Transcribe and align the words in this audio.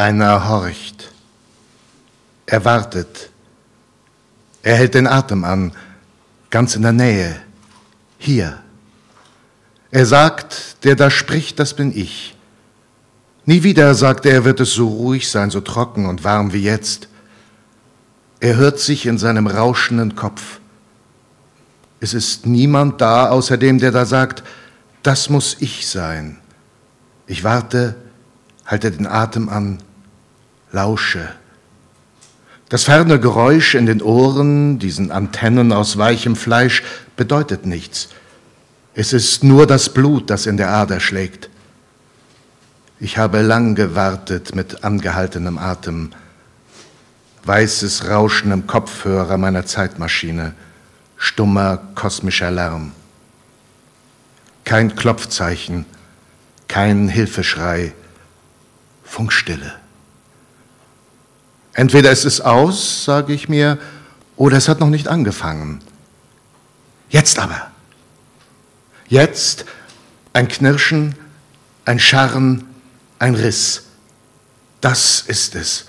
Einer 0.00 0.48
horcht. 0.48 1.12
Er 2.46 2.64
wartet. 2.64 3.28
Er 4.62 4.76
hält 4.76 4.94
den 4.94 5.06
Atem 5.06 5.44
an, 5.44 5.72
ganz 6.48 6.74
in 6.74 6.80
der 6.80 6.92
Nähe. 6.92 7.36
Hier. 8.16 8.62
Er 9.90 10.06
sagt, 10.06 10.82
der 10.84 10.96
da 10.96 11.10
spricht, 11.10 11.58
das 11.58 11.74
bin 11.74 11.94
ich. 11.94 12.34
Nie 13.44 13.62
wieder, 13.62 13.94
sagt 13.94 14.24
er, 14.24 14.46
wird 14.46 14.60
es 14.60 14.72
so 14.72 14.88
ruhig 14.88 15.28
sein, 15.28 15.50
so 15.50 15.60
trocken 15.60 16.06
und 16.06 16.24
warm 16.24 16.54
wie 16.54 16.62
jetzt. 16.62 17.08
Er 18.40 18.56
hört 18.56 18.78
sich 18.78 19.04
in 19.04 19.18
seinem 19.18 19.46
rauschenden 19.46 20.16
Kopf. 20.16 20.60
Es 22.00 22.14
ist 22.14 22.46
niemand 22.46 23.02
da, 23.02 23.28
außer 23.28 23.58
dem, 23.58 23.78
der 23.78 23.92
da 23.92 24.06
sagt, 24.06 24.44
das 25.02 25.28
muss 25.28 25.58
ich 25.60 25.86
sein. 25.86 26.38
Ich 27.26 27.44
warte, 27.44 27.96
halte 28.64 28.90
den 28.90 29.06
Atem 29.06 29.50
an, 29.50 29.82
lausche. 30.72 31.28
Das 32.68 32.84
ferne 32.84 33.18
Geräusch 33.18 33.74
in 33.74 33.86
den 33.86 34.00
Ohren, 34.00 34.78
diesen 34.78 35.10
Antennen 35.10 35.72
aus 35.72 35.98
weichem 35.98 36.36
Fleisch, 36.36 36.82
bedeutet 37.16 37.66
nichts. 37.66 38.08
Es 38.94 39.12
ist 39.12 39.42
nur 39.42 39.66
das 39.66 39.92
Blut, 39.92 40.30
das 40.30 40.46
in 40.46 40.56
der 40.56 40.70
Ader 40.70 41.00
schlägt. 41.00 41.50
Ich 43.00 43.18
habe 43.18 43.40
lang 43.40 43.74
gewartet 43.74 44.54
mit 44.54 44.84
angehaltenem 44.84 45.58
Atem, 45.58 46.10
weißes 47.44 48.08
Rauschen 48.08 48.52
im 48.52 48.66
Kopfhörer 48.66 49.36
meiner 49.38 49.64
Zeitmaschine, 49.64 50.54
stummer 51.16 51.78
kosmischer 51.94 52.50
Lärm. 52.50 52.92
Kein 54.64 54.94
Klopfzeichen, 54.94 55.86
kein 56.68 57.08
Hilfeschrei, 57.08 57.94
Funkstille. 59.02 59.72
Entweder 61.72 62.10
es 62.10 62.24
ist 62.24 62.40
aus, 62.40 63.04
sage 63.04 63.32
ich 63.32 63.48
mir, 63.48 63.78
oder 64.36 64.56
es 64.56 64.68
hat 64.68 64.80
noch 64.80 64.88
nicht 64.88 65.08
angefangen. 65.08 65.80
Jetzt 67.08 67.38
aber. 67.38 67.70
Jetzt 69.08 69.64
ein 70.32 70.48
Knirschen, 70.48 71.14
ein 71.84 71.98
Scharren, 71.98 72.64
ein 73.18 73.34
Riss. 73.34 73.82
Das 74.80 75.22
ist 75.26 75.54
es. 75.54 75.86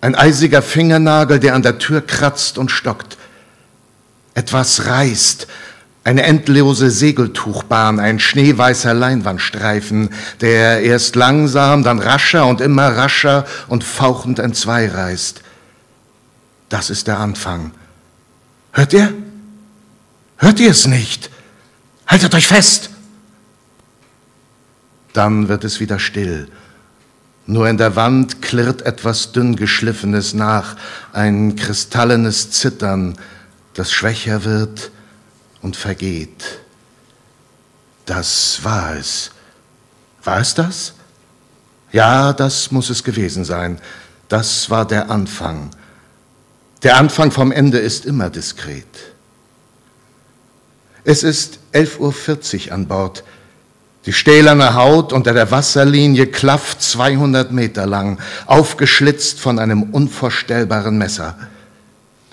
Ein 0.00 0.14
eisiger 0.14 0.62
Fingernagel, 0.62 1.40
der 1.40 1.54
an 1.54 1.62
der 1.62 1.78
Tür 1.78 2.06
kratzt 2.06 2.58
und 2.58 2.70
stockt. 2.70 3.16
Etwas 4.34 4.86
reißt, 4.86 5.46
eine 6.06 6.22
endlose 6.22 6.88
Segeltuchbahn, 6.88 7.98
ein 7.98 8.20
schneeweißer 8.20 8.94
Leinwandstreifen, 8.94 10.10
der 10.40 10.82
erst 10.82 11.16
langsam, 11.16 11.82
dann 11.82 11.98
rascher 11.98 12.46
und 12.46 12.60
immer 12.60 12.96
rascher 12.96 13.44
und 13.66 13.82
fauchend 13.82 14.38
entzwei 14.38 14.86
reißt. 14.86 15.42
Das 16.68 16.90
ist 16.90 17.08
der 17.08 17.18
Anfang. 17.18 17.72
Hört 18.70 18.92
ihr? 18.92 19.12
Hört 20.36 20.60
ihr 20.60 20.70
es 20.70 20.86
nicht? 20.86 21.28
Haltet 22.06 22.36
euch 22.36 22.46
fest! 22.46 22.90
Dann 25.12 25.48
wird 25.48 25.64
es 25.64 25.80
wieder 25.80 25.98
still. 25.98 26.46
Nur 27.46 27.68
in 27.68 27.78
der 27.78 27.96
Wand 27.96 28.42
klirrt 28.42 28.82
etwas 28.82 29.32
dünn 29.32 29.56
geschliffenes 29.56 30.34
nach, 30.34 30.76
ein 31.12 31.56
kristallenes 31.56 32.52
Zittern, 32.52 33.18
das 33.74 33.90
schwächer 33.90 34.44
wird 34.44 34.92
und 35.62 35.76
vergeht. 35.76 36.60
Das 38.04 38.62
war 38.62 38.96
es. 38.96 39.30
War 40.22 40.40
es 40.40 40.54
das? 40.54 40.94
Ja, 41.92 42.32
das 42.32 42.70
muss 42.70 42.90
es 42.90 43.02
gewesen 43.02 43.44
sein. 43.44 43.80
Das 44.28 44.70
war 44.70 44.86
der 44.86 45.10
Anfang. 45.10 45.70
Der 46.82 46.96
Anfang 46.96 47.30
vom 47.30 47.52
Ende 47.52 47.78
ist 47.78 48.04
immer 48.06 48.30
diskret. 48.30 48.86
Es 51.04 51.22
ist 51.22 51.58
11.40 51.72 52.66
Uhr 52.66 52.72
an 52.72 52.86
Bord. 52.88 53.24
Die 54.06 54.12
stählerne 54.12 54.74
Haut 54.74 55.12
unter 55.12 55.32
der 55.32 55.50
Wasserlinie 55.50 56.28
klafft 56.28 56.82
200 56.82 57.50
Meter 57.50 57.86
lang, 57.86 58.20
aufgeschlitzt 58.46 59.40
von 59.40 59.58
einem 59.58 59.84
unvorstellbaren 59.84 60.96
Messer. 60.96 61.36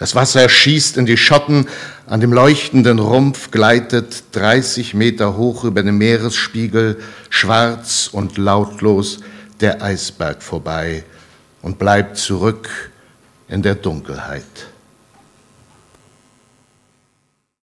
Das 0.04 0.16
Wasser 0.16 0.50
schießt 0.50 0.98
in 0.98 1.06
die 1.06 1.16
Schotten, 1.16 1.66
an 2.08 2.20
dem 2.20 2.34
leuchtenden 2.34 3.00
Rumpf 3.00 3.52
gleitet 3.52 4.26
30 4.34 4.96
Meter 4.96 5.38
hoch 5.38 5.64
über 5.64 5.82
dem 5.82 5.98
Meeresspiegel 5.98 7.00
schwarz 7.30 8.10
und 8.12 8.38
lautlos 8.38 9.22
der 9.62 9.82
Eisberg 9.82 10.44
vorbei 10.44 11.06
und 11.62 11.80
bleibt 11.80 12.18
zurück 12.18 12.92
in 13.48 13.62
der 13.62 13.76
Dunkelheit. 13.76 14.73